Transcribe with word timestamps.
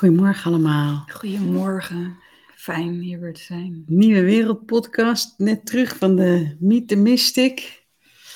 Goedemorgen 0.00 0.50
allemaal. 0.52 1.04
Goedemorgen. 1.12 2.16
Fijn 2.54 3.00
hier 3.00 3.20
weer 3.20 3.34
te 3.34 3.40
zijn. 3.42 3.82
Nieuwe 3.86 4.22
Wereldpodcast, 4.22 5.38
net 5.38 5.66
terug 5.66 5.96
van 5.96 6.16
de 6.16 6.56
Meet 6.60 6.88
the 6.88 6.96
Mystic. 6.96 7.84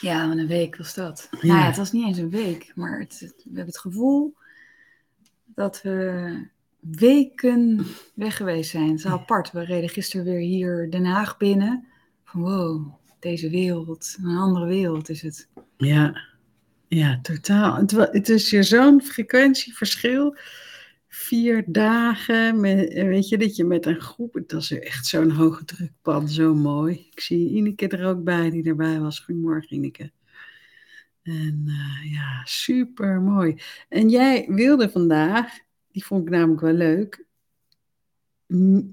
Ja, 0.00 0.30
een 0.30 0.46
week 0.46 0.76
was 0.76 0.94
dat. 0.94 1.28
Ja. 1.30 1.38
Nou 1.46 1.58
ja, 1.60 1.66
het 1.66 1.76
was 1.76 1.92
niet 1.92 2.06
eens 2.06 2.18
een 2.18 2.30
week, 2.30 2.72
maar 2.74 2.98
het, 2.98 3.20
het- 3.20 3.34
we 3.36 3.42
hebben 3.44 3.66
het 3.66 3.78
gevoel 3.78 4.36
dat 5.54 5.82
we 5.82 6.32
weken 6.80 7.86
weg 8.14 8.36
geweest 8.36 8.70
zijn. 8.70 8.88
Het 8.88 8.98
is 8.98 9.06
apart. 9.06 9.52
We 9.52 9.64
reden 9.64 9.88
gisteren 9.90 10.24
weer 10.24 10.40
hier 10.40 10.90
Den 10.90 11.04
Haag 11.04 11.36
binnen. 11.36 11.86
Van 12.24 12.40
wow, 12.40 12.94
deze 13.20 13.50
wereld, 13.50 14.16
een 14.22 14.36
andere 14.36 14.66
wereld 14.66 15.08
is 15.08 15.22
het. 15.22 15.48
Ja, 15.76 16.20
ja 16.88 17.18
totaal. 17.22 17.76
Het, 17.76 17.90
het 17.90 18.28
is 18.28 18.50
hier 18.50 18.64
zo'n 18.64 19.02
frequentieverschil. 19.02 20.36
Vier 21.14 21.64
dagen, 21.66 22.60
met, 22.60 22.92
weet 22.92 23.28
je, 23.28 23.38
dat 23.38 23.56
je 23.56 23.64
met 23.64 23.86
een 23.86 24.00
groep, 24.00 24.42
dat 24.46 24.62
is 24.62 24.78
echt 24.78 25.06
zo'n 25.06 25.30
hoge 25.30 25.64
drukpan, 25.64 26.28
zo 26.28 26.54
mooi. 26.54 27.06
Ik 27.10 27.20
zie 27.20 27.50
Ineke 27.50 27.88
er 27.88 28.06
ook 28.06 28.24
bij, 28.24 28.50
die 28.50 28.64
erbij 28.64 29.00
was. 29.00 29.20
Goedemorgen 29.20 29.76
Ineke. 29.76 30.12
En 31.22 31.64
eh, 31.66 32.12
ja, 32.12 32.44
super 32.44 33.20
mooi. 33.20 33.56
En 33.88 34.08
jij 34.08 34.46
wilde 34.48 34.90
vandaag, 34.90 35.58
die 35.92 36.04
vond 36.04 36.26
ik 36.26 36.30
namelijk 36.30 36.60
wel 36.60 36.72
leuk, 36.72 37.24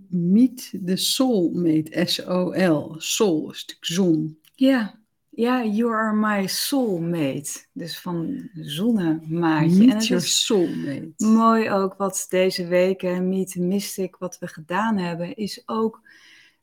Meet 0.10 0.74
the 0.86 0.96
Soulmate, 0.96 2.06
S-O-L. 2.06 2.96
Soul 2.98 3.52
is 3.52 3.66
natuurlijk 3.66 3.86
zon. 3.86 4.40
Ja, 4.56 5.01
ja, 5.32 5.64
you 5.64 5.94
are 5.94 6.14
my 6.14 6.48
soulmate. 6.48 7.66
Dus 7.74 8.00
van 8.00 8.50
zonnemaatje. 8.54 9.78
Meet 9.78 9.90
en 9.90 9.96
het 9.96 10.08
your 10.08 10.24
is 10.24 10.46
soulmate. 10.46 11.14
Mooi 11.18 11.70
ook 11.70 11.96
wat 11.98 12.26
deze 12.30 12.68
week, 12.68 13.02
hè, 13.02 13.20
Meet 13.20 13.56
Mystic, 13.56 14.16
wat 14.16 14.40
we 14.40 14.48
gedaan 14.48 14.98
hebben, 14.98 15.36
is 15.36 15.64
ook 15.66 16.02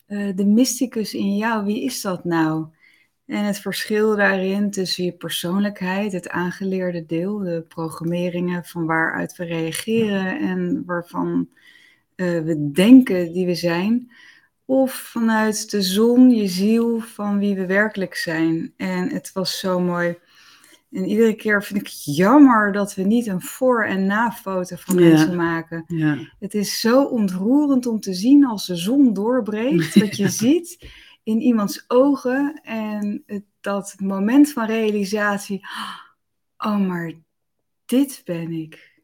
eh, 0.07 0.29
de 0.35 0.47
mysticus 0.47 1.15
in 1.15 1.37
jou. 1.37 1.65
Wie 1.65 1.85
is 1.85 2.01
dat 2.01 2.25
nou? 2.25 2.67
En 3.27 3.45
het 3.45 3.59
verschil 3.59 4.17
daarin 4.17 4.71
tussen 4.71 5.05
je 5.05 5.13
persoonlijkheid, 5.13 6.13
het 6.13 6.29
aangeleerde 6.29 7.07
deel, 7.07 7.39
de 7.39 7.65
programmeringen 7.69 8.65
van 8.65 8.87
waaruit 8.87 9.37
we 9.37 9.45
reageren 9.45 10.41
en 10.41 10.83
waarvan 10.87 11.49
eh, 12.15 12.41
we 12.41 12.71
denken 12.73 13.33
die 13.33 13.47
we 13.47 13.55
zijn. 13.55 14.11
Of 14.71 14.93
vanuit 14.93 15.71
de 15.71 15.83
zon, 15.83 16.31
je 16.31 16.49
ziel, 16.49 17.01
van 17.01 17.39
wie 17.39 17.55
we 17.57 17.67
werkelijk 17.67 18.15
zijn. 18.15 18.73
En 18.77 19.09
het 19.11 19.33
was 19.33 19.59
zo 19.59 19.81
mooi. 19.81 20.19
En 20.91 21.05
iedere 21.05 21.35
keer 21.35 21.63
vind 21.65 21.81
ik 21.81 21.87
het 21.87 22.17
jammer 22.17 22.73
dat 22.73 22.95
we 22.95 23.03
niet 23.03 23.27
een 23.27 23.41
voor- 23.41 23.85
en 23.85 24.07
na-foto 24.07 24.77
van 24.79 24.99
Ja. 24.99 25.09
mensen 25.09 25.37
maken. 25.37 25.85
Ja, 25.87 26.17
Het 26.39 26.55
is 26.55 26.81
zo 26.81 27.03
ontroerend 27.05 27.87
om 27.87 28.01
te 28.01 28.15
zien 28.15 28.47
als 28.47 28.67
de 28.67 28.77
zon 28.77 29.13
doorbreekt. 29.13 29.95
Dat 30.01 30.17
je 30.17 30.29
ziet 30.29 30.91
in 31.23 31.41
iemands 31.41 31.85
ogen 31.87 32.61
en 32.65 33.23
het, 33.27 33.45
dat 33.61 33.95
moment 33.99 34.53
van 34.53 34.67
realisatie. 34.67 35.67
Oh, 36.59 36.79
maar 36.87 37.13
dit 37.87 38.23
ben 38.25 38.53
ik. 38.53 39.01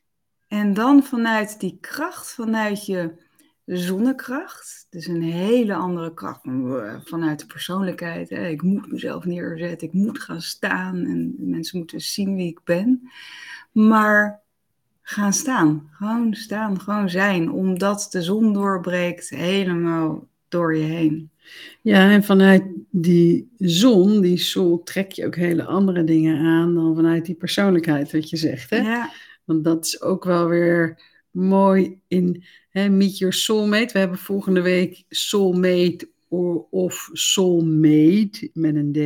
En 0.48 0.74
dan 0.74 1.02
vanuit 1.02 1.60
die 1.60 1.78
kracht, 1.80 2.34
vanuit 2.34 2.86
je 2.86 3.22
zonnekracht. 3.66 4.86
Dus 4.90 5.06
een 5.06 5.22
hele 5.22 5.74
andere 5.74 6.14
kracht 6.14 6.40
van- 6.42 7.02
vanuit 7.04 7.40
de 7.40 7.46
persoonlijkheid. 7.46 8.30
Hè. 8.30 8.48
Ik 8.48 8.62
moet 8.62 8.92
mezelf 8.92 9.24
neerzetten, 9.24 9.88
ik 9.88 9.94
moet 9.94 10.18
gaan 10.20 10.42
staan 10.42 10.96
en 11.04 11.34
mensen 11.38 11.78
moeten 11.78 12.00
zien 12.00 12.36
wie 12.36 12.48
ik 12.48 12.60
ben. 12.64 13.10
Maar 13.72 14.40
gaan 15.02 15.32
staan, 15.32 15.88
gewoon 15.90 16.34
staan, 16.34 16.80
gewoon 16.80 17.10
zijn. 17.10 17.50
Omdat 17.50 18.06
de 18.10 18.22
zon 18.22 18.52
doorbreekt 18.52 19.28
helemaal 19.28 20.26
door 20.48 20.76
je 20.76 20.84
heen. 20.84 21.30
Ja, 21.82 22.10
en 22.10 22.24
vanuit 22.24 22.64
die 22.90 23.50
zon, 23.58 24.20
die 24.20 24.36
soul, 24.38 24.82
trek 24.82 25.12
je 25.12 25.26
ook 25.26 25.36
hele 25.36 25.64
andere 25.64 26.04
dingen 26.04 26.46
aan 26.46 26.74
dan 26.74 26.94
vanuit 26.94 27.24
die 27.24 27.34
persoonlijkheid, 27.34 28.12
wat 28.12 28.30
je 28.30 28.36
zegt. 28.36 28.70
Hè? 28.70 28.76
Ja, 28.76 29.10
Want 29.44 29.64
dat 29.64 29.84
is 29.84 30.02
ook 30.02 30.24
wel 30.24 30.48
weer 30.48 30.98
mooi 31.34 32.00
in 32.08 32.44
hè, 32.70 32.88
Meet 32.88 33.18
Your 33.18 33.34
Soulmate. 33.34 33.92
We 33.92 33.98
hebben 33.98 34.18
volgende 34.18 34.62
week 34.62 35.04
Soulmate 35.08 36.08
of 36.70 37.10
Soulmate 37.12 38.50
met 38.52 38.74
een 38.74 38.92
D. 38.92 38.98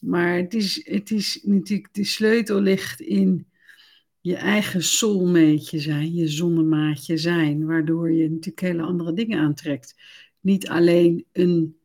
Maar 0.00 0.36
het 0.36 0.54
is, 0.54 0.80
het 0.84 1.10
is 1.10 1.40
natuurlijk, 1.42 1.94
de 1.94 2.04
sleutel 2.04 2.60
ligt 2.60 3.00
in 3.00 3.46
je 4.20 4.36
eigen 4.36 4.82
soulmate 4.82 5.78
zijn, 5.78 6.14
je 6.14 6.28
zonnemaatje 6.28 7.16
zijn, 7.16 7.66
waardoor 7.66 8.12
je 8.12 8.30
natuurlijk 8.30 8.60
hele 8.60 8.82
andere 8.82 9.12
dingen 9.12 9.38
aantrekt. 9.38 9.94
Niet 10.40 10.68
alleen 10.68 11.24
een 11.32 11.76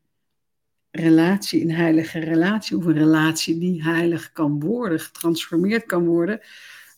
relatie, 0.91 1.61
een 1.61 1.71
heilige 1.71 2.19
relatie, 2.19 2.77
of 2.77 2.85
een 2.85 2.97
relatie 2.97 3.57
die 3.59 3.83
heilig 3.83 4.31
kan 4.31 4.59
worden, 4.59 4.99
getransformeerd 4.99 5.85
kan 5.85 6.05
worden, 6.05 6.39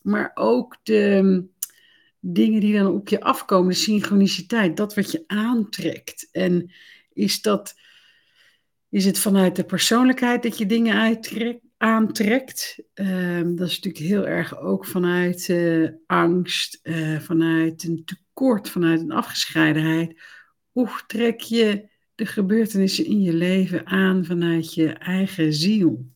maar 0.02 0.30
ook 0.34 0.76
de 0.82 1.44
dingen 2.32 2.60
die 2.60 2.78
dan 2.78 2.94
op 2.94 3.08
je 3.08 3.20
afkomen, 3.20 3.68
de 3.68 3.74
synchroniciteit, 3.74 4.76
dat 4.76 4.94
wat 4.94 5.10
je 5.10 5.24
aantrekt. 5.26 6.28
En 6.32 6.72
is 7.12 7.42
dat, 7.42 7.74
is 8.88 9.04
het 9.04 9.18
vanuit 9.18 9.56
de 9.56 9.64
persoonlijkheid 9.64 10.42
dat 10.42 10.58
je 10.58 10.66
dingen 10.66 11.18
aantrekt? 11.76 12.82
Ehm, 12.94 13.54
dat 13.54 13.68
is 13.68 13.74
natuurlijk 13.80 14.04
heel 14.04 14.26
erg 14.26 14.58
ook 14.58 14.86
vanuit 14.86 15.48
eh, 15.48 15.88
angst, 16.06 16.78
eh, 16.82 17.20
vanuit 17.20 17.84
een 17.84 18.04
tekort, 18.04 18.68
vanuit 18.68 19.00
een 19.00 19.12
afgescheidenheid. 19.12 20.20
Hoe 20.72 20.90
trek 21.06 21.40
je 21.40 21.88
de 22.14 22.26
gebeurtenissen 22.26 23.04
in 23.04 23.22
je 23.22 23.32
leven 23.32 23.86
aan 23.86 24.24
vanuit 24.24 24.74
je 24.74 24.92
eigen 24.92 25.52
ziel? 25.52 26.14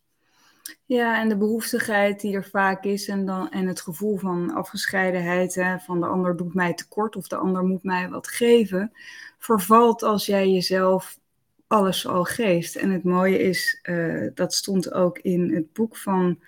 Ja, 0.97 1.21
en 1.21 1.28
de 1.28 1.37
behoeftigheid 1.37 2.21
die 2.21 2.34
er 2.34 2.45
vaak 2.45 2.84
is 2.84 3.09
en, 3.09 3.27
dan, 3.27 3.51
en 3.51 3.67
het 3.67 3.81
gevoel 3.81 4.17
van 4.17 4.55
afgescheidenheid, 4.55 5.55
hè, 5.55 5.78
van 5.78 6.01
de 6.01 6.06
ander 6.06 6.37
doet 6.37 6.55
mij 6.55 6.75
tekort 6.75 7.17
of 7.17 7.28
de 7.28 7.37
ander 7.37 7.62
moet 7.62 7.83
mij 7.83 8.09
wat 8.09 8.28
geven, 8.28 8.93
vervalt 9.39 10.03
als 10.03 10.27
jij 10.27 10.49
jezelf 10.49 11.19
alles 11.67 12.06
al 12.06 12.25
geeft. 12.25 12.77
En 12.77 12.91
het 12.91 13.05
mooie 13.05 13.39
is, 13.39 13.78
eh, 13.83 14.27
dat 14.34 14.55
stond 14.55 14.93
ook 14.93 15.19
in 15.19 15.55
het 15.55 15.73
boek 15.73 15.97
van 15.97 16.39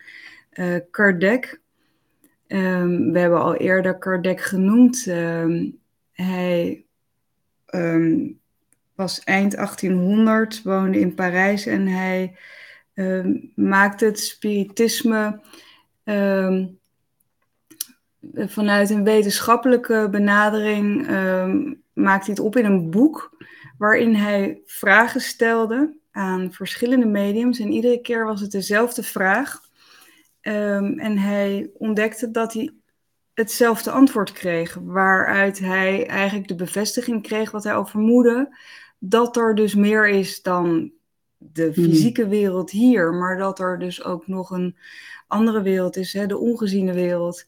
eh, 0.51 0.77
Kardec. 0.91 1.61
Ehm, 2.47 3.11
we 3.11 3.19
hebben 3.19 3.43
al 3.43 3.55
eerder 3.55 3.99
Kardec 3.99 4.41
genoemd. 4.41 5.07
Ehm, 5.07 5.71
hij 6.13 6.85
ehm, 7.67 8.29
was 8.95 9.25
eind 9.25 9.57
1800, 9.57 10.63
woonde 10.63 11.01
in 11.01 11.15
Parijs 11.15 11.67
en 11.67 11.87
hij 11.87 12.37
ehm, 12.95 13.35
maakte 13.55 14.05
het 14.05 14.21
spiritisme 14.21 15.41
ehm, 16.05 16.67
vanuit 18.35 18.91
een 18.91 19.05
wetenschappelijke 19.05 20.09
benadering. 20.11 21.09
ehm 21.09 21.73
maakte 21.93 22.25
hij 22.25 22.35
het 22.35 22.45
op 22.45 22.57
in 22.57 22.65
een 22.65 22.91
boek 22.91 23.37
waarin 23.79 24.15
hij 24.15 24.63
vragen 24.67 25.21
stelde 25.21 25.97
aan 26.11 26.53
verschillende 26.53 27.07
mediums. 27.07 27.59
En 27.59 27.73
iedere 27.73 28.01
keer 28.01 28.25
was 28.25 28.41
het 28.41 28.51
dezelfde 28.51 29.03
vraag. 29.03 29.61
En 30.41 31.19
hij 31.19 31.71
ontdekte 31.75 32.31
dat 32.31 32.53
hij 32.53 32.71
hetzelfde 33.35 33.91
antwoord 33.91 34.33
kreeg, 34.33 34.79
waaruit 34.85 35.59
hij 35.59 36.07
eigenlijk 36.07 36.49
de 36.49 36.55
bevestiging 36.55 37.23
kreeg 37.23 37.51
wat 37.51 37.65
hij 37.65 37.75
al 37.75 37.87
vermoedde, 37.87 38.57
dat 38.99 39.37
er 39.37 39.55
dus 39.55 39.75
meer 39.75 40.09
is 40.09 40.43
dan 40.43 40.93
de 41.53 41.73
fysieke 41.73 42.29
wereld 42.29 42.71
hier, 42.71 43.15
maar 43.15 43.39
dat 43.39 43.59
er 43.59 43.79
dus 43.79 44.05
ook 44.05 44.27
nog 44.27 44.51
een 44.51 44.77
andere 45.27 45.63
wereld 45.63 45.97
is, 45.97 46.13
hè, 46.13 46.27
de 46.27 46.39
ongeziene 46.39 46.93
wereld. 46.93 47.45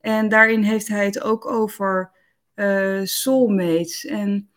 En 0.00 0.28
daarin 0.28 0.62
heeft 0.62 0.88
hij 0.88 1.04
het 1.04 1.22
ook 1.22 1.46
over 1.46 2.10
eh, 2.54 3.00
soulmates. 3.04 4.06
En 4.06 4.48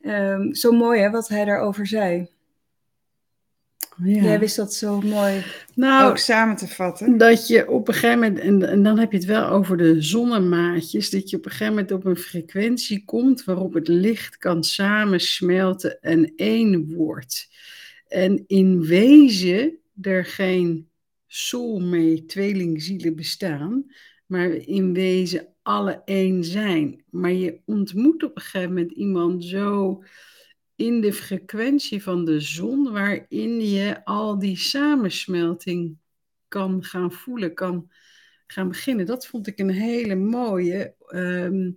ehm, 0.00 0.52
zo 0.52 0.72
mooi 0.72 1.00
hè, 1.00 1.10
wat 1.10 1.28
hij 1.28 1.44
daarover 1.44 1.86
zei. 1.86 2.28
Ja. 3.96 4.22
Jij 4.22 4.38
wist 4.38 4.56
dat 4.56 4.74
zo 4.74 5.00
mooi 5.00 5.44
nou, 5.74 6.10
ook 6.10 6.18
samen 6.18 6.56
te 6.56 6.68
vatten. 6.68 7.18
Dat 7.18 7.46
je 7.46 7.70
op 7.70 7.88
een 7.88 7.94
gegeven 7.94 8.18
moment, 8.18 8.38
en, 8.38 8.68
en 8.68 8.82
dan 8.82 8.98
heb 8.98 9.10
je 9.10 9.16
het 9.16 9.26
wel 9.26 9.46
over 9.48 9.76
de 9.76 10.02
zonnemaatjes, 10.02 11.10
dat 11.10 11.30
je 11.30 11.36
op 11.36 11.44
een 11.44 11.50
gegeven 11.50 11.74
moment 11.74 11.92
op 11.92 12.04
een 12.04 12.16
frequentie 12.16 13.04
komt 13.04 13.44
waarop 13.44 13.72
het 13.72 13.88
licht 13.88 14.38
kan 14.38 14.64
samensmelten 14.64 16.00
en 16.00 16.32
één 16.36 16.94
wordt. 16.94 17.48
En 18.12 18.44
in 18.46 18.80
wezen 18.80 19.78
er 20.00 20.24
geen 20.24 20.88
soulmate 21.26 22.24
tweelingzielen 22.26 23.16
bestaan, 23.16 23.84
maar 24.26 24.50
in 24.50 24.92
wezen 24.92 25.48
alle 25.62 26.02
één 26.04 26.44
zijn. 26.44 27.04
Maar 27.10 27.32
je 27.32 27.60
ontmoet 27.64 28.22
op 28.22 28.36
een 28.36 28.42
gegeven 28.42 28.68
moment 28.68 28.92
iemand 28.92 29.44
zo 29.44 30.02
in 30.76 31.00
de 31.00 31.12
frequentie 31.12 32.02
van 32.02 32.24
de 32.24 32.40
zon, 32.40 32.92
waarin 32.92 33.70
je 33.70 34.04
al 34.04 34.38
die 34.38 34.56
samensmelting 34.56 35.96
kan 36.48 36.84
gaan 36.84 37.12
voelen, 37.12 37.54
kan 37.54 37.90
gaan 38.46 38.68
beginnen. 38.68 39.06
Dat 39.06 39.26
vond 39.26 39.46
ik 39.46 39.58
een 39.58 39.70
hele 39.70 40.14
mooie. 40.14 40.94
Ehm, 41.06 41.70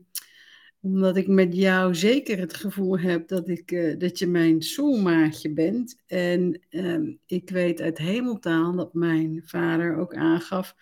Omdat 0.86 1.18
ik 1.18 1.28
met 1.28 1.56
jou 1.56 1.96
zeker 1.96 2.40
het 2.40 2.54
gevoel 2.54 3.00
heb 3.00 3.28
dat, 3.28 3.50
ik, 3.50 3.72
eh, 3.72 4.00
dat 4.00 4.20
je 4.20 4.28
mijn 4.28 4.62
soulmaatje 4.62 5.54
bent. 5.54 6.04
En 6.08 6.62
ehm, 6.70 7.14
ik 7.26 7.50
weet 7.50 7.82
uit 7.82 7.98
hemeltaal 7.98 8.76
dat 8.76 8.94
mijn 8.94 9.42
vader 9.46 9.98
ook 9.98 10.16
aangaf. 10.16 10.76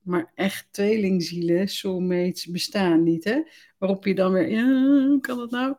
Maar 0.00 0.32
echt 0.34 0.68
tweelingzielen, 0.70 1.68
soulmates, 1.68 2.46
bestaan 2.46 3.02
niet. 3.02 3.24
Hè? 3.24 3.42
Waarop 3.78 4.04
je 4.04 4.14
dan 4.14 4.32
weer, 4.32 4.50
ja, 4.50 5.18
kan 5.20 5.38
dat 5.38 5.50
nou? 5.50 5.74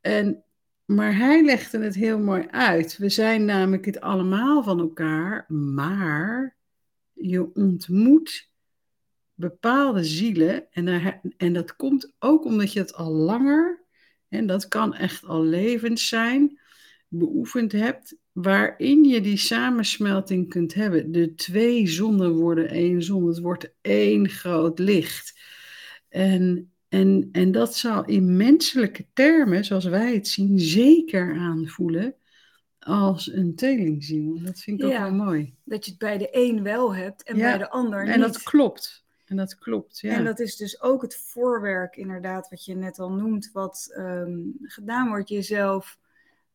En, 0.00 0.44
maar 0.84 1.16
hij 1.16 1.42
legde 1.44 1.78
het 1.78 1.94
heel 1.94 2.18
mooi 2.18 2.46
uit. 2.50 2.96
We 2.96 3.08
zijn 3.08 3.44
namelijk 3.44 3.84
het 3.84 4.00
allemaal 4.00 4.62
van 4.62 4.80
elkaar, 4.80 5.44
maar 5.52 6.56
je 7.12 7.54
ontmoet 7.54 8.52
bepaalde 9.34 10.04
zielen. 10.04 10.66
En, 10.70 11.20
en 11.36 11.52
dat 11.52 11.76
komt 11.76 12.12
ook 12.18 12.44
omdat 12.44 12.72
je 12.72 12.78
het 12.78 12.94
al 12.94 13.12
langer, 13.12 13.84
en 14.28 14.46
dat 14.46 14.68
kan 14.68 14.94
echt 14.94 15.24
al 15.24 15.44
levens 15.44 16.08
zijn, 16.08 16.60
beoefend 17.08 17.72
hebt, 17.72 18.16
waarin 18.32 19.04
je 19.04 19.20
die 19.20 19.36
samensmelting 19.36 20.48
kunt 20.48 20.74
hebben. 20.74 21.12
De 21.12 21.34
twee 21.34 21.86
zonnen 21.86 22.32
worden 22.32 22.68
één 22.68 23.02
zon, 23.02 23.26
het 23.26 23.38
wordt 23.38 23.74
één 23.80 24.28
groot 24.28 24.78
licht. 24.78 25.40
En, 26.08 26.72
en, 26.88 27.28
en 27.32 27.52
dat 27.52 27.76
zal 27.76 28.04
in 28.04 28.36
menselijke 28.36 29.06
termen, 29.12 29.64
zoals 29.64 29.84
wij 29.84 30.14
het 30.14 30.28
zien, 30.28 30.58
zeker 30.58 31.36
aanvoelen 31.36 32.14
als 32.78 33.32
een 33.32 33.54
tweelingziel. 33.54 34.40
Dat 34.42 34.60
vind 34.60 34.80
ik 34.80 34.86
ook 34.86 34.92
wel 34.92 35.12
mooi. 35.12 35.54
Dat 35.64 35.84
je 35.84 35.90
het 35.90 36.00
bij 36.00 36.18
de 36.18 36.28
een 36.30 36.62
wel 36.62 36.94
hebt 36.94 37.22
en 37.22 37.38
bij 37.38 37.58
de 37.58 37.70
ander 37.70 38.04
niet. 38.04 38.14
En 38.14 38.20
dat 38.20 38.42
klopt. 38.42 39.03
En 39.34 39.40
dat 39.40 39.58
klopt, 39.58 40.00
ja. 40.00 40.12
En 40.12 40.24
dat 40.24 40.40
is 40.40 40.56
dus 40.56 40.82
ook 40.82 41.02
het 41.02 41.16
voorwerk, 41.16 41.96
inderdaad, 41.96 42.48
wat 42.48 42.64
je 42.64 42.74
net 42.74 42.98
al 42.98 43.12
noemt, 43.12 43.50
wat 43.52 43.94
um, 43.96 44.56
gedaan 44.62 45.08
wordt, 45.08 45.28
jezelf 45.28 45.98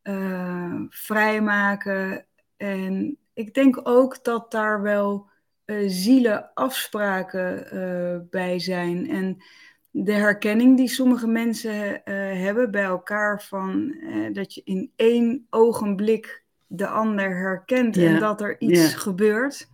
uh, 0.02 0.82
vrijmaken. 0.88 2.26
En 2.56 3.18
ik 3.32 3.54
denk 3.54 3.80
ook 3.82 4.24
dat 4.24 4.50
daar 4.50 4.82
wel 4.82 5.28
uh, 5.66 5.88
zielenafspraken 5.90 7.76
uh, 7.76 8.18
bij 8.30 8.58
zijn. 8.58 9.10
En 9.10 9.42
de 9.90 10.12
herkenning 10.12 10.76
die 10.76 10.88
sommige 10.88 11.26
mensen 11.26 12.00
hebben 12.38 12.70
bij 12.70 12.84
elkaar, 12.84 13.42
van 13.42 13.94
dat 14.32 14.54
je 14.54 14.60
in 14.64 14.92
één 14.96 15.46
ogenblik 15.50 16.44
de 16.66 16.86
ander 16.86 17.36
herkent 17.36 17.96
en 17.96 18.18
dat 18.18 18.40
er 18.40 18.60
iets 18.60 18.94
gebeurt. 18.94 19.68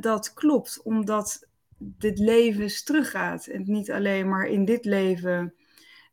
dat 0.00 0.32
klopt, 0.32 0.82
omdat 0.82 1.48
dit 1.78 2.18
leven 2.18 2.84
teruggaat. 2.84 3.46
En 3.46 3.62
niet 3.66 3.90
alleen 3.90 4.28
maar 4.28 4.46
in 4.46 4.64
dit 4.64 4.84
leven 4.84 5.54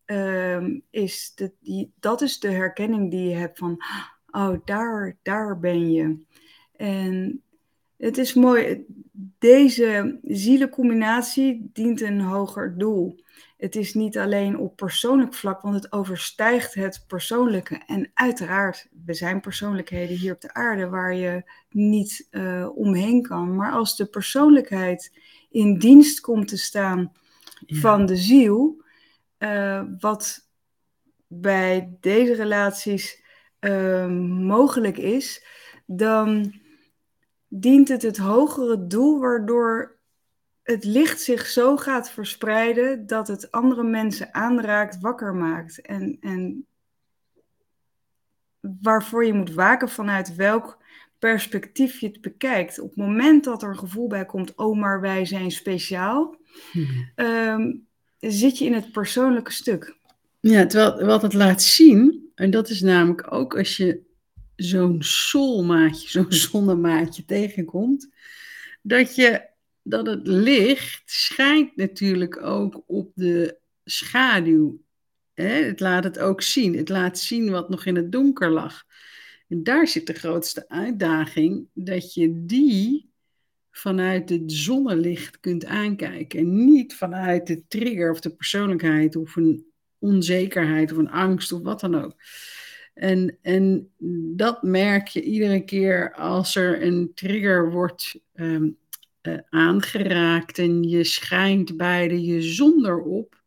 um, 0.06 0.82
is 0.90 1.34
die, 1.60 1.92
dat 2.00 2.22
is 2.22 2.40
de 2.40 2.52
herkenning 2.52 3.12
die 3.12 3.30
je 3.30 3.36
hebt 3.36 3.58
van, 3.58 3.78
oh, 4.28 4.58
daar, 4.66 5.18
daar 5.22 5.60
ben 5.60 5.92
je. 5.92 6.18
En 6.76 7.42
het 7.98 8.18
is 8.18 8.34
mooi, 8.34 8.86
deze 9.40 10.20
zielencombinatie 10.24 11.70
dient 11.74 12.02
een 12.02 12.22
hoger 12.22 12.78
doel. 12.78 13.24
Het 13.58 13.76
is 13.76 13.94
niet 13.94 14.18
alleen 14.18 14.58
op 14.58 14.76
persoonlijk 14.76 15.34
vlak, 15.34 15.62
want 15.62 15.76
het 15.76 15.92
overstijgt 15.92 16.74
het 16.74 17.04
persoonlijke. 17.08 17.82
En 17.86 18.12
uiteraard, 18.14 18.88
we 19.06 19.14
zijn 19.14 19.42
persoonlijkheden 19.42 20.18
hier 20.18 20.34
op 20.34 20.42
de 20.42 20.54
aarde 20.54 20.90
waar 20.90 21.16
je 21.16 21.52
niet 21.70 22.28
uh, 22.32 22.70
omheen 22.76 23.22
kan. 23.22 23.56
Maar 23.56 23.72
als 23.72 23.98
de 23.98 24.06
persoonlijkheid 24.06 25.12
in 25.56 25.78
dienst 25.78 26.20
komt 26.20 26.48
te 26.48 26.58
staan 26.58 27.12
van 27.66 28.06
de 28.06 28.16
ziel, 28.16 28.84
uh, 29.40 29.84
wat 30.00 30.50
bij 31.28 31.98
deze 32.00 32.34
relaties 32.34 33.24
uh, 33.60 34.08
mogelijk 34.40 34.98
is, 34.98 35.46
dan 35.86 36.54
dient 37.48 37.88
het 37.88 38.02
het 38.02 38.18
hogere 38.18 38.88
doel 38.88 39.20
waardoor 39.20 40.00
het 40.64 40.84
licht 40.84 41.22
zich 41.22 41.46
zo 41.46 41.78
gaat 41.78 42.12
verspreiden 42.12 43.08
dat 43.08 43.28
het 43.28 43.52
andere 43.52 43.84
mensen 43.84 44.34
aanraakt, 44.34 45.00
wakker 45.00 45.36
maakt. 45.36 45.82
En, 45.82 46.18
en 46.20 46.68
waarvoor 48.82 49.26
je 49.26 49.34
moet 49.34 49.54
waken 49.54 49.90
vanuit 49.90 50.36
welk 50.36 50.84
perspectief 51.32 52.00
je 52.00 52.08
het 52.08 52.22
bekijkt. 52.22 52.80
Op 52.80 52.88
het 52.88 52.98
moment 52.98 53.44
dat 53.44 53.64
er 53.64 53.70
een 53.70 53.78
gevoel 53.78 54.08
bij 54.08 54.26
komt, 54.26 54.56
oh 54.56 54.80
maar 54.80 55.02
wij 55.02 55.26
zijn 55.26 55.52
speciaal, 55.52 56.36
hmm. 56.72 57.12
um, 57.16 57.88
zit 58.20 58.58
je 58.58 58.66
in 58.66 58.74
het 58.74 58.92
persoonlijke 58.92 59.52
stuk. 59.52 59.98
Ja, 60.40 60.66
terwijl 60.66 61.06
wat 61.06 61.22
het 61.22 61.34
laat 61.34 61.62
zien, 61.62 62.32
en 62.36 62.52
dat 62.52 62.70
is 62.70 62.82
namelijk 62.82 63.34
ook 63.34 63.58
als 63.58 63.78
je 63.78 64.02
zo'n 64.56 65.02
soulmaatje, 65.02 66.10
zo'n 66.20 66.32
zonnemaatje 66.32 67.26
tegenkomt, 67.26 68.10
dat, 68.82 69.16
je, 69.16 69.42
dat 69.82 70.06
het 70.06 70.28
licht 70.28 71.02
schijnt 71.06 71.76
natuurlijk 71.76 72.44
ook 72.44 72.84
op 72.88 73.12
de 73.16 73.58
schaduw. 73.84 74.82
Hè? 75.34 75.64
Het 75.64 75.80
laat 75.80 76.04
het 76.04 76.20
ook 76.20 76.42
zien. 76.42 76.78
Het 76.78 76.90
laat 76.90 77.20
zien 77.20 77.52
wat 77.52 77.70
nog 77.70 77.86
in 77.86 77.96
het 77.96 78.12
donker 78.12 78.52
lag. 78.52 78.86
En 79.48 79.64
daar 79.64 79.88
zit 79.88 80.08
de 80.08 80.14
grootste 80.14 80.70
uitdaging, 80.70 81.68
dat 81.74 82.14
je 82.14 82.46
die 82.46 83.10
vanuit 83.72 84.30
het 84.30 84.52
zonnelicht 84.52 85.40
kunt 85.40 85.66
aankijken. 85.66 86.40
En 86.40 86.66
niet 86.66 86.96
vanuit 86.96 87.48
de 87.48 87.64
trigger 87.68 88.12
of 88.12 88.20
de 88.20 88.36
persoonlijkheid 88.36 89.16
of 89.16 89.36
een 89.36 89.66
onzekerheid 90.00 90.92
of 90.92 90.98
een 90.98 91.10
angst 91.10 91.52
of 91.52 91.62
wat 91.62 91.80
dan 91.80 91.96
ook. 91.96 92.16
En, 92.94 93.38
en 93.42 93.92
dat 94.36 94.64
merk 94.64 95.08
je 95.08 95.22
iedere 95.22 95.64
keer 95.64 96.14
als 96.14 96.56
er 96.56 96.84
een 96.84 97.12
trigger 97.14 97.72
wordt 97.72 98.20
um, 98.34 98.78
uh, 99.22 99.38
aangeraakt 99.50 100.58
en 100.58 100.84
je 100.84 101.04
schijnt 101.04 101.78
beide 101.78 102.24
je 102.24 102.42
zonder 102.42 103.02
op, 103.02 103.44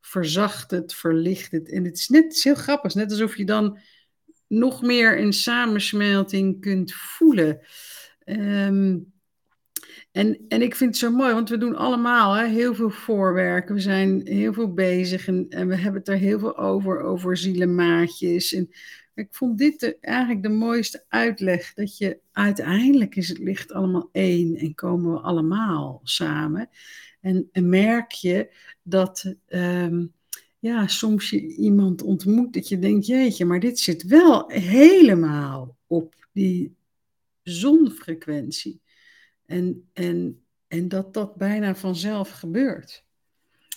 verzacht 0.00 0.70
het, 0.70 0.94
verlicht 0.94 1.50
het. 1.50 1.70
En 1.70 1.84
het 1.84 1.96
is 1.96 2.08
net 2.08 2.42
heel 2.42 2.54
grappig, 2.54 2.94
net 2.94 3.10
alsof 3.10 3.36
je 3.36 3.44
dan 3.44 3.78
nog 4.48 4.82
meer 4.82 5.20
een 5.20 5.32
samensmelting 5.32 6.60
kunt 6.60 6.92
voelen. 6.92 7.60
Um, 8.24 9.14
en, 10.16 10.44
en 10.48 10.62
ik 10.62 10.74
vind 10.74 10.90
het 10.90 10.98
zo 10.98 11.10
mooi, 11.10 11.34
want 11.34 11.48
we 11.48 11.58
doen 11.58 11.76
allemaal 11.76 12.34
hè, 12.34 12.46
heel 12.46 12.74
veel 12.74 12.90
voorwerk. 12.90 13.68
We 13.68 13.80
zijn 13.80 14.20
heel 14.24 14.52
veel 14.52 14.72
bezig 14.72 15.26
en, 15.26 15.46
en, 15.48 15.68
we 15.68 15.76
hebben 15.76 16.00
het 16.00 16.08
er 16.08 16.16
heel 16.16 16.38
veel 16.38 16.58
over, 16.58 17.00
over 17.00 17.36
zielenmaatjes. 17.36 18.52
En 18.52 18.70
ik 19.14 19.28
vond 19.30 19.58
dit 19.58 19.98
eigenlijk 20.00 20.42
de 20.42 20.48
mooiste 20.48 21.04
uitleg, 21.08 21.74
dat 21.74 21.98
je 21.98 22.18
uiteindelijk 22.32 23.16
is 23.16 23.28
het 23.28 23.38
licht 23.38 23.72
allemaal 23.72 24.08
één 24.12 24.56
en 24.56 24.74
komen 24.74 25.12
we 25.12 25.20
allemaal 25.20 26.00
samen. 26.02 26.68
En, 27.20 27.48
en 27.52 27.68
merk 27.68 28.12
je 28.12 28.54
dat 28.82 29.34
um, 29.48 30.12
ja, 30.58 30.86
soms 30.86 31.30
je 31.30 31.46
iemand 31.46 32.02
ontmoet 32.02 32.52
dat 32.52 32.68
je 32.68 32.78
denkt, 32.78 33.06
jeetje, 33.06 33.44
maar 33.44 33.60
dit 33.60 33.78
zit 33.78 34.02
wel 34.02 34.50
helemaal 34.50 35.76
op 35.86 36.14
die 36.32 36.76
zonfrequentie. 37.42 38.80
En, 39.46 39.88
en, 39.92 40.44
en 40.68 40.88
dat 40.88 41.14
dat 41.14 41.34
bijna 41.34 41.74
vanzelf 41.74 42.30
gebeurt. 42.30 43.04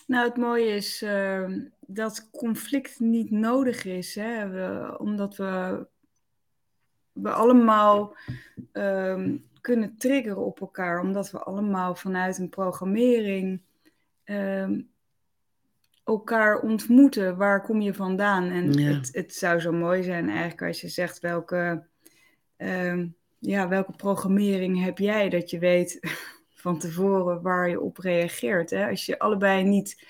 Nou, 0.08 0.28
het 0.28 0.38
mooie 0.38 0.66
is 0.66 1.02
uh, 1.02 1.58
dat 1.80 2.30
conflict 2.32 3.00
niet 3.00 3.32
nodig 3.32 3.86
is, 3.86 4.16
hè? 4.16 4.50
We, 4.50 4.96
omdat 5.00 5.36
we, 5.36 5.86
we 7.12 7.30
allemaal 7.30 8.16
uh, 8.74 9.28
kunnen 9.62 9.98
triggeren 9.98 10.46
op 10.46 10.62
elkaar, 10.62 11.02
omdat 11.02 11.32
we 11.32 11.40
allemaal 11.40 11.96
vanuit 11.96 12.38
een 12.38 12.50
programmering 12.50 13.62
uh, 14.26 14.70
elkaar 16.10 16.60
ontmoeten. 16.60 17.38
Waar 17.38 17.62
kom 17.62 17.82
je 17.82 17.94
vandaan? 17.94 18.50
En 18.50 18.80
het, 18.80 19.10
het 19.12 19.34
zou 19.34 19.60
zo 19.60 19.72
mooi 19.72 20.04
zijn 20.04 20.30
eigenlijk 20.30 20.62
als 20.62 20.82
je 20.82 20.88
zegt 20.88 21.20
welke 21.20 21.84
ehm, 22.58 23.08
ja, 23.40 23.68
welke 23.68 23.92
programmering 23.92 24.84
heb 24.84 24.98
jij 24.98 25.30
dat 25.30 25.50
je 25.50 25.60
weet 25.60 26.00
van 26.64 26.80
tevoren 26.80 27.42
waar 27.42 27.70
je 27.70 27.80
op 27.80 27.98
reageert. 27.98 28.70
Hè? 28.70 28.90
Als 28.90 29.06
je 29.06 29.20
allebei 29.20 29.64
niet 29.64 30.04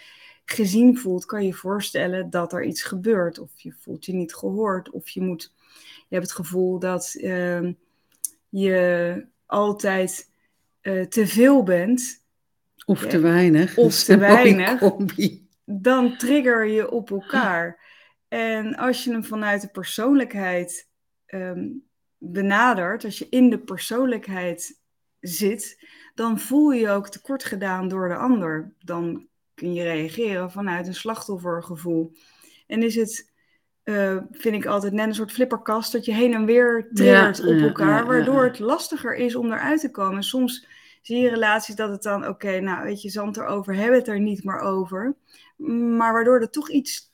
gezien 0.45 0.97
voelt, 0.97 1.25
kan 1.25 1.45
je 1.45 1.53
voorstellen 1.53 2.29
dat 2.29 2.53
er 2.53 2.63
iets 2.63 2.83
gebeurt. 2.83 3.39
Of 3.39 3.51
je 3.55 3.73
voelt 3.79 4.05
je 4.05 4.13
niet 4.13 4.35
gehoord. 4.35 4.89
Of 4.89 5.09
je, 5.09 5.21
moet, 5.21 5.53
je 6.07 6.15
hebt 6.15 6.23
het 6.23 6.35
gevoel 6.35 6.79
dat 6.79 7.15
uh, 7.17 7.69
je 8.49 9.25
altijd 9.45 10.29
uh, 10.81 11.05
te 11.05 11.27
veel 11.27 11.63
bent. 11.63 12.23
Of 12.85 13.05
te 13.05 13.19
weinig. 13.19 13.77
Of 13.77 14.03
te 14.03 14.17
weinig. 14.17 14.81
Dan 15.71 16.17
trigger 16.17 16.65
je 16.65 16.91
op 16.91 17.11
elkaar. 17.11 17.77
En 18.27 18.75
als 18.75 19.03
je 19.03 19.11
hem 19.11 19.23
vanuit 19.23 19.61
de 19.61 19.69
persoonlijkheid 19.69 20.89
um, 21.27 21.89
benadert, 22.17 23.03
als 23.03 23.17
je 23.17 23.27
in 23.29 23.49
de 23.49 23.59
persoonlijkheid 23.59 24.81
zit, 25.19 25.87
dan 26.15 26.39
voel 26.39 26.71
je 26.71 26.79
je 26.79 26.89
ook 26.89 27.09
tekort 27.09 27.43
gedaan 27.43 27.87
door 27.87 28.07
de 28.07 28.15
ander. 28.15 28.73
Dan 28.79 29.27
kun 29.53 29.73
je 29.73 29.83
reageren 29.83 30.51
vanuit 30.51 30.87
een 30.87 30.95
slachtoffergevoel. 30.95 32.11
En 32.67 32.83
is 32.83 32.95
het, 32.95 33.31
eh, 33.83 34.17
vind 34.31 34.55
ik 34.55 34.65
altijd 34.65 34.93
net 34.93 35.07
een 35.07 35.15
soort 35.15 35.31
flipperkast, 35.31 35.91
dat 35.91 36.05
je 36.05 36.13
heen 36.13 36.33
en 36.33 36.45
weer 36.45 36.89
triggert 36.93 37.45
op 37.45 37.57
elkaar, 37.57 38.05
waardoor 38.05 38.43
het 38.43 38.59
lastiger 38.59 39.15
is 39.15 39.35
om 39.35 39.51
eruit 39.51 39.79
te 39.79 39.91
komen. 39.91 40.23
Soms 40.23 40.67
zie 41.01 41.17
je 41.17 41.29
relaties 41.29 41.75
dat 41.75 41.89
het 41.89 42.03
dan, 42.03 42.27
oké, 42.27 42.59
nou 42.59 42.83
weet 42.83 43.01
je, 43.01 43.09
zand 43.09 43.37
erover, 43.37 43.75
hebben 43.75 43.99
het 43.99 44.07
er 44.07 44.19
niet 44.19 44.43
meer 44.43 44.59
over. 44.59 45.15
Maar 45.97 46.13
waardoor 46.13 46.41
er 46.41 46.49
toch 46.49 46.69
iets 46.69 47.13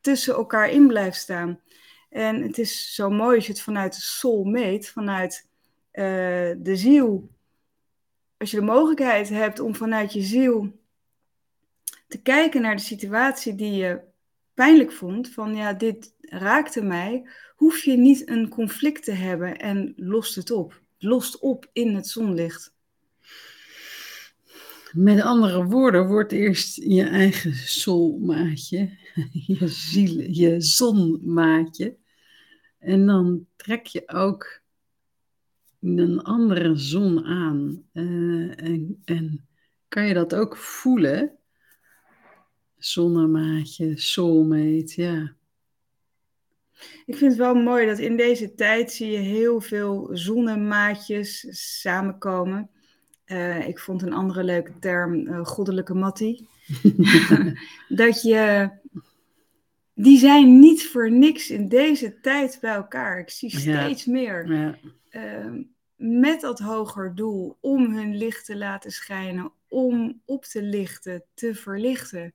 tussen 0.00 0.34
elkaar 0.34 0.70
in 0.70 0.86
blijft 0.86 1.16
staan. 1.16 1.60
En 2.08 2.42
het 2.42 2.58
is 2.58 2.94
zo 2.94 3.10
mooi 3.10 3.36
als 3.36 3.46
je 3.46 3.52
het 3.52 3.62
vanuit 3.62 3.94
de 3.94 4.00
soul 4.00 4.44
meet, 4.44 4.88
vanuit 4.88 5.48
uh, 5.92 6.04
de 6.58 6.76
ziel. 6.76 7.28
Als 8.38 8.50
je 8.50 8.56
de 8.56 8.62
mogelijkheid 8.62 9.28
hebt 9.28 9.60
om 9.60 9.74
vanuit 9.74 10.12
je 10.12 10.22
ziel 10.22 10.78
te 12.08 12.22
kijken 12.22 12.62
naar 12.62 12.76
de 12.76 12.82
situatie 12.82 13.54
die 13.54 13.72
je 13.72 14.00
pijnlijk 14.54 14.92
vond, 14.92 15.28
van 15.28 15.54
ja, 15.54 15.72
dit 15.72 16.14
raakte 16.20 16.82
mij, 16.82 17.28
hoef 17.56 17.84
je 17.84 17.96
niet 17.96 18.28
een 18.28 18.48
conflict 18.48 19.04
te 19.04 19.12
hebben 19.12 19.58
en 19.58 19.92
lost 19.96 20.34
het 20.34 20.50
op. 20.50 20.80
Lost 20.98 21.38
op 21.38 21.68
in 21.72 21.94
het 21.94 22.08
zonlicht. 22.08 22.74
Met 24.92 25.20
andere 25.20 25.64
woorden, 25.64 26.06
wordt 26.06 26.32
eerst 26.32 26.76
je 26.76 27.04
eigen 27.04 27.54
soulmaatje, 27.54 28.90
je 29.46 29.68
ziel, 29.68 30.20
je 30.20 30.60
zonmaatje. 30.60 31.96
En 32.78 33.06
dan 33.06 33.46
trek 33.56 33.86
je 33.86 34.08
ook 34.08 34.60
een 35.80 36.22
andere 36.22 36.76
zon 36.76 37.24
aan. 37.24 37.82
Uh, 37.92 38.62
en, 38.62 39.02
en 39.04 39.48
kan 39.88 40.06
je 40.06 40.14
dat 40.14 40.34
ook 40.34 40.56
voelen? 40.56 41.38
Zonnemaatje, 42.76 43.98
soulmate, 43.98 45.02
ja. 45.02 45.34
Ik 47.06 47.16
vind 47.16 47.30
het 47.30 47.36
wel 47.36 47.54
mooi 47.54 47.86
dat 47.86 47.98
in 47.98 48.16
deze 48.16 48.54
tijd 48.54 48.92
zie 48.92 49.10
je 49.10 49.18
heel 49.18 49.60
veel 49.60 50.08
zonnemaatjes 50.12 51.46
samenkomen. 51.80 52.70
Uh, 53.32 53.68
ik 53.68 53.78
vond 53.78 54.02
een 54.02 54.12
andere 54.12 54.44
leuke 54.44 54.78
term 54.78 55.14
uh, 55.14 55.44
goddelijke 55.44 55.94
mattie. 55.94 56.48
dat 57.88 58.22
je, 58.22 58.70
die 59.94 60.18
zijn 60.18 60.58
niet 60.58 60.86
voor 60.86 61.10
niks 61.10 61.50
in 61.50 61.68
deze 61.68 62.20
tijd 62.20 62.58
bij 62.60 62.74
elkaar. 62.74 63.18
Ik 63.18 63.30
zie 63.30 63.58
steeds 63.58 64.06
meer. 64.06 64.52
Ja. 64.52 64.78
Uh, 65.10 65.62
met 65.96 66.40
dat 66.40 66.58
hoger 66.58 67.14
doel 67.14 67.58
om 67.60 67.94
hun 67.96 68.16
licht 68.16 68.44
te 68.44 68.56
laten 68.56 68.90
schijnen, 68.90 69.52
om 69.68 70.20
op 70.24 70.44
te 70.44 70.62
lichten, 70.62 71.24
te 71.34 71.54
verlichten. 71.54 72.34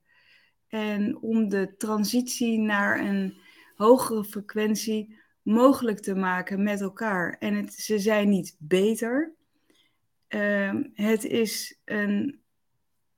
En 0.68 1.18
om 1.20 1.48
de 1.48 1.74
transitie 1.78 2.58
naar 2.58 3.00
een 3.00 3.34
hogere 3.74 4.24
frequentie 4.24 5.18
mogelijk 5.42 6.00
te 6.00 6.14
maken 6.14 6.62
met 6.62 6.80
elkaar. 6.80 7.36
En 7.38 7.54
het, 7.54 7.72
ze 7.72 7.98
zijn 7.98 8.28
niet 8.28 8.56
beter. 8.58 9.34
Ehm, 10.28 10.82
het 10.94 11.24
is 11.24 11.80
een, 11.84 12.40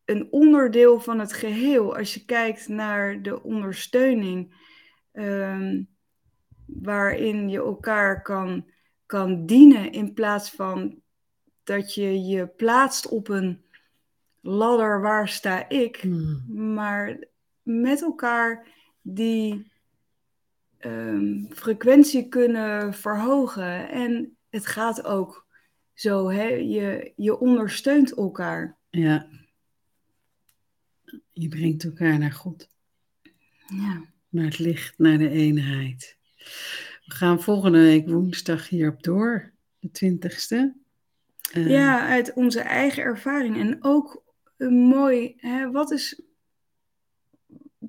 een 0.04 0.26
onderdeel 0.30 1.00
van 1.00 1.18
het 1.18 1.32
geheel. 1.32 1.96
Als 1.96 2.14
je 2.14 2.24
kijkt 2.24 2.68
naar 2.68 3.22
de 3.22 3.42
ondersteuning 3.42 4.54
ehm, 5.12 5.82
waarin 6.66 7.48
je 7.48 7.58
elkaar 7.58 8.22
kan, 8.22 8.70
kan 9.06 9.46
dienen 9.46 9.92
in 9.92 10.12
plaats 10.12 10.50
van 10.50 11.02
dat 11.64 11.94
je 11.94 12.24
je 12.24 12.46
plaatst 12.46 13.08
op 13.08 13.28
een 13.28 13.64
ladder 14.40 15.00
waar 15.00 15.28
sta 15.28 15.68
ik, 15.68 15.96
hmm. 15.96 16.44
maar 16.74 17.18
met 17.62 18.02
elkaar 18.02 18.66
die 19.02 19.72
um, 20.78 21.46
frequentie 21.50 22.28
kunnen 22.28 22.94
verhogen. 22.94 23.88
En 23.88 24.36
het 24.50 24.66
gaat 24.66 25.04
ook 25.04 25.47
zo, 25.98 26.30
hè? 26.30 26.46
Je, 26.46 27.12
je 27.16 27.38
ondersteunt 27.38 28.14
elkaar. 28.14 28.76
Ja. 28.90 29.28
Je 31.32 31.48
brengt 31.48 31.84
elkaar 31.84 32.18
naar 32.18 32.32
God. 32.32 32.68
Ja. 33.66 34.04
Naar 34.28 34.44
het 34.44 34.58
licht, 34.58 34.98
naar 34.98 35.18
de 35.18 35.28
eenheid. 35.28 36.16
We 37.04 37.14
gaan 37.14 37.42
volgende 37.42 37.78
week 37.78 38.08
woensdag 38.08 38.68
hierop 38.68 39.02
door, 39.02 39.52
de 39.78 39.90
twintigste. 39.90 40.74
Uh, 41.54 41.70
ja, 41.70 42.08
uit 42.08 42.32
onze 42.32 42.60
eigen 42.60 43.02
ervaring. 43.02 43.56
En 43.56 43.84
ook 43.84 44.24
een 44.56 44.74
mooi, 44.74 45.34
hè, 45.36 45.70
wat 45.70 45.90
is 45.90 46.22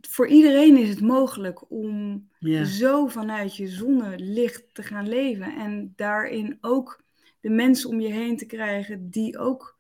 voor 0.02 0.28
iedereen 0.28 0.78
is 0.78 0.90
het 0.90 1.02
mogelijk 1.02 1.72
om 1.72 2.28
zo 2.64 3.08
vanuit 3.08 3.56
je 3.56 3.68
zonnelicht 3.68 4.74
te 4.74 4.84
gaan 4.84 5.08
leven. 5.08 5.56
En 5.56 5.94
daarin 5.96 6.58
ook 6.62 7.08
de 7.40 7.50
mensen 7.50 7.90
om 7.90 8.00
je 8.00 8.12
heen 8.12 8.38
te 8.38 8.46
krijgen 8.46 9.10
die 9.10 9.38
ook 9.38 9.78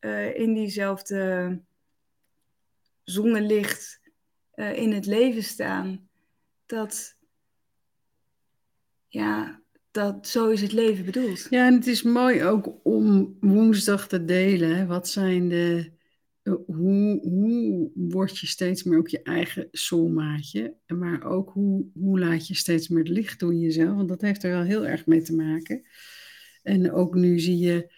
uh, 0.00 0.38
in 0.38 0.54
diezelfde 0.54 1.60
zonnelicht 3.02 4.00
uh, 4.54 4.76
in 4.76 4.92
het 4.92 5.06
leven 5.06 5.42
staan. 5.42 6.08
Dat, 6.66 7.16
ja, 9.08 9.62
dat 9.90 10.28
zo 10.28 10.48
is 10.48 10.60
het 10.60 10.72
leven 10.72 11.04
bedoeld. 11.04 11.46
Ja, 11.50 11.66
en 11.66 11.74
het 11.74 11.86
is 11.86 12.02
mooi 12.02 12.44
ook 12.44 12.74
om 12.82 13.36
woensdag 13.40 14.08
te 14.08 14.24
delen. 14.24 14.86
Wat 14.86 15.08
zijn 15.08 15.48
de 15.48 15.96
hoe, 16.66 17.20
hoe 17.20 17.90
word 17.94 18.38
je 18.38 18.46
steeds 18.46 18.82
meer 18.82 18.98
ook 18.98 19.08
je 19.08 19.22
eigen 19.22 19.68
soulmaatje, 19.70 20.74
maar 20.86 21.24
ook 21.24 21.50
hoe, 21.50 21.86
hoe 21.94 22.18
laat 22.18 22.46
je 22.46 22.54
steeds 22.54 22.88
meer 22.88 23.02
het 23.02 23.08
licht 23.08 23.40
doen 23.40 23.52
in 23.52 23.60
jezelf, 23.60 23.96
want 23.96 24.08
dat 24.08 24.20
heeft 24.20 24.42
er 24.42 24.50
wel 24.50 24.62
heel 24.62 24.86
erg 24.86 25.06
mee 25.06 25.22
te 25.22 25.34
maken. 25.34 25.82
En 26.68 26.92
ook 26.92 27.14
nu 27.14 27.38
zie 27.38 27.58
je 27.58 27.92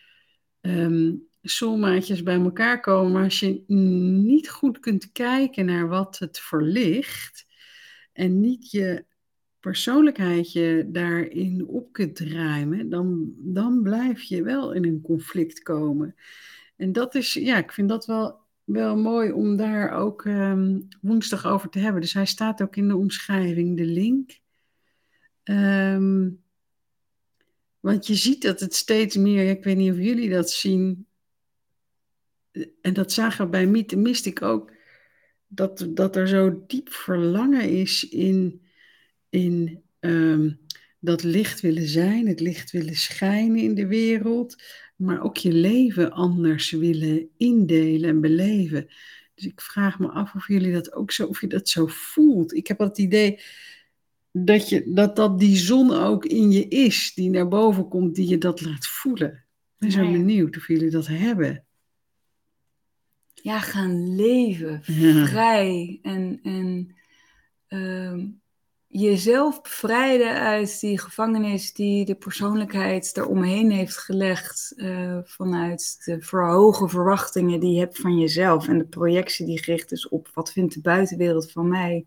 um, 0.60 1.28
bij 2.24 2.34
elkaar 2.34 2.80
komen, 2.80 3.12
maar 3.12 3.24
als 3.24 3.40
je 3.40 3.62
niet 3.66 4.50
goed 4.50 4.80
kunt 4.80 5.12
kijken 5.12 5.64
naar 5.64 5.88
wat 5.88 6.18
het 6.18 6.38
verlicht 6.38 7.46
en 8.12 8.40
niet 8.40 8.70
je 8.70 9.04
persoonlijkheidje 9.60 10.86
daarin 10.88 11.66
op 11.66 11.92
kunt 11.92 12.18
ruimen, 12.18 12.88
dan, 12.88 13.32
dan 13.36 13.82
blijf 13.82 14.22
je 14.22 14.42
wel 14.42 14.72
in 14.72 14.84
een 14.84 15.00
conflict 15.00 15.62
komen. 15.62 16.14
En 16.76 16.92
dat 16.92 17.14
is, 17.14 17.34
ja, 17.34 17.56
ik 17.58 17.72
vind 17.72 17.88
dat 17.88 18.06
wel, 18.06 18.38
wel 18.64 18.96
mooi 18.96 19.32
om 19.32 19.56
daar 19.56 19.90
ook 19.90 20.24
um, 20.24 20.88
woensdag 21.00 21.46
over 21.46 21.68
te 21.68 21.78
hebben. 21.78 22.00
Dus 22.00 22.12
hij 22.12 22.26
staat 22.26 22.62
ook 22.62 22.76
in 22.76 22.88
de 22.88 22.96
omschrijving, 22.96 23.76
de 23.76 23.84
link. 23.84 24.38
Um, 25.44 26.42
want 27.80 28.06
je 28.06 28.14
ziet 28.14 28.42
dat 28.42 28.60
het 28.60 28.74
steeds 28.74 29.16
meer, 29.16 29.50
ik 29.50 29.64
weet 29.64 29.76
niet 29.76 29.92
of 29.92 29.98
jullie 29.98 30.30
dat 30.30 30.50
zien, 30.50 31.06
en 32.80 32.92
dat 32.92 33.12
zagen 33.12 33.44
we 33.44 33.50
bij 33.50 33.66
Meet 33.66 33.96
Mystic 33.96 34.42
ook, 34.42 34.72
dat, 35.46 35.86
dat 35.90 36.16
er 36.16 36.28
zo 36.28 36.64
diep 36.66 36.92
verlangen 36.92 37.68
is 37.68 38.08
in, 38.08 38.62
in 39.28 39.82
um, 40.00 40.60
dat 41.00 41.22
licht 41.22 41.60
willen 41.60 41.88
zijn, 41.88 42.26
het 42.26 42.40
licht 42.40 42.70
willen 42.70 42.96
schijnen 42.96 43.60
in 43.60 43.74
de 43.74 43.86
wereld 43.86 44.56
maar 45.00 45.22
ook 45.22 45.36
je 45.36 45.52
leven 45.52 46.12
anders 46.12 46.70
willen 46.70 47.28
indelen 47.36 48.08
en 48.08 48.20
beleven. 48.20 48.88
Dus 49.34 49.46
ik 49.46 49.60
vraag 49.60 49.98
me 49.98 50.08
af 50.08 50.34
of 50.34 50.46
jullie 50.46 50.72
dat 50.72 50.92
ook 50.92 51.10
zo, 51.10 51.26
of 51.26 51.40
je 51.40 51.46
dat 51.46 51.68
zo 51.68 51.86
voelt. 51.86 52.54
Ik 52.54 52.66
heb 52.66 52.78
het 52.78 52.98
idee 52.98 53.40
dat, 54.32 54.68
je, 54.68 54.92
dat 54.92 55.16
dat 55.16 55.38
die 55.38 55.56
zon 55.56 55.92
ook 55.92 56.24
in 56.24 56.50
je 56.50 56.68
is, 56.68 57.12
die 57.14 57.30
naar 57.30 57.48
boven 57.48 57.88
komt, 57.88 58.14
die 58.14 58.28
je 58.28 58.38
dat 58.38 58.60
laat 58.60 58.86
voelen. 58.86 59.30
Ik 59.30 59.76
ben 59.78 59.92
zo 59.92 60.10
benieuwd 60.12 60.56
of 60.56 60.66
jullie 60.66 60.90
dat 60.90 61.06
hebben. 61.06 61.64
Ja, 63.34 63.60
gaan 63.60 64.16
leven, 64.16 64.82
vrij 65.26 65.98
en, 66.02 66.40
en 66.42 66.94
uh, 67.68 68.24
jezelf 68.86 69.62
bevrijden 69.62 70.40
uit 70.40 70.80
die 70.80 70.98
gevangenis 70.98 71.72
die 71.72 72.04
de 72.04 72.14
persoonlijkheid 72.14 73.16
eromheen 73.16 73.70
heeft 73.70 73.96
gelegd. 73.96 74.72
Uh, 74.76 75.18
vanuit 75.22 76.02
de 76.04 76.20
verhoge 76.20 76.88
verwachtingen 76.88 77.60
die 77.60 77.72
je 77.72 77.80
hebt 77.80 77.98
van 77.98 78.18
jezelf. 78.18 78.68
En 78.68 78.78
de 78.78 78.86
projectie 78.86 79.46
die 79.46 79.62
gericht 79.62 79.92
is 79.92 80.08
op 80.08 80.30
wat 80.34 80.52
vindt 80.52 80.74
de 80.74 80.80
buitenwereld 80.80 81.52
van 81.52 81.68
mij. 81.68 82.06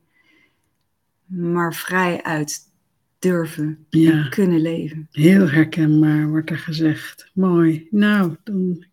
Maar 1.36 1.74
vrij 1.74 2.24
uit 2.24 2.72
durven 3.20 3.86
ja. 3.90 4.28
kunnen 4.30 4.62
leven. 4.62 5.08
Heel 5.12 5.50
herkenbaar 5.50 6.28
wordt 6.28 6.50
er 6.50 6.58
gezegd. 6.58 7.32
Mooi. 7.34 7.88
Nou, 7.92 8.36
dan 8.44 8.86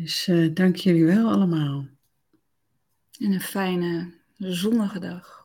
dus 0.00 0.28
uh, 0.28 0.54
dank 0.54 0.76
jullie 0.76 1.04
wel 1.04 1.30
allemaal. 1.30 1.86
En 3.18 3.32
een 3.32 3.40
fijne 3.40 4.12
zonnige 4.36 4.98
dag. 4.98 5.39